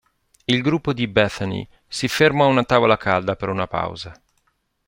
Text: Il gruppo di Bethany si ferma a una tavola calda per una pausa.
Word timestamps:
Il 0.45 0.63
gruppo 0.63 0.93
di 0.93 1.07
Bethany 1.07 1.69
si 1.87 2.07
ferma 2.07 2.45
a 2.45 2.47
una 2.47 2.63
tavola 2.63 2.97
calda 2.97 3.35
per 3.35 3.49
una 3.49 3.67
pausa. 3.67 4.19